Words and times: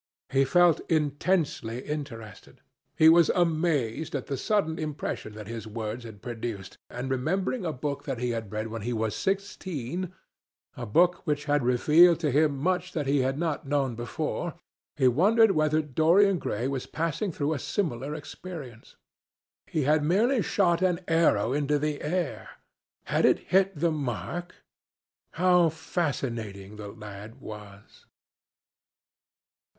He 0.31 0.45
felt 0.45 0.81
intensely 0.89 1.81
interested. 1.83 2.61
He 2.97 3.07
was 3.07 3.29
amazed 3.35 4.15
at 4.15 4.25
the 4.25 4.35
sudden 4.35 4.79
impression 4.79 5.33
that 5.35 5.45
his 5.47 5.67
words 5.67 6.05
had 6.05 6.23
produced, 6.23 6.75
and, 6.89 7.07
remembering 7.07 7.67
a 7.67 7.71
book 7.71 8.05
that 8.05 8.17
he 8.17 8.31
had 8.31 8.51
read 8.51 8.69
when 8.69 8.81
he 8.81 8.93
was 8.93 9.15
sixteen, 9.15 10.11
a 10.75 10.87
book 10.87 11.21
which 11.27 11.45
had 11.45 11.61
revealed 11.61 12.19
to 12.21 12.31
him 12.31 12.57
much 12.57 12.93
that 12.93 13.05
he 13.05 13.19
had 13.21 13.37
not 13.37 13.67
known 13.67 13.93
before, 13.93 14.55
he 14.95 15.07
wondered 15.07 15.51
whether 15.51 15.83
Dorian 15.83 16.39
Gray 16.39 16.67
was 16.67 16.87
passing 16.87 17.31
through 17.31 17.53
a 17.53 17.59
similar 17.59 18.15
experience. 18.15 18.95
He 19.67 19.83
had 19.83 20.03
merely 20.03 20.41
shot 20.41 20.81
an 20.81 21.01
arrow 21.07 21.53
into 21.53 21.77
the 21.77 22.01
air. 22.01 22.49
Had 23.03 23.23
it 23.23 23.37
hit 23.37 23.73
the 23.75 23.91
mark? 23.91 24.55
How 25.33 25.69
fascinating 25.69 26.77
the 26.77 26.87
lad 26.87 27.39
was! 27.39 28.07